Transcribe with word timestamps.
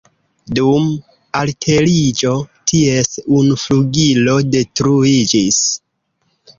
Dum 0.59 0.87
alteriĝo, 1.41 2.33
ties 2.73 3.13
unu 3.39 3.61
flugilo 3.67 4.37
detruiĝis. 4.59 5.65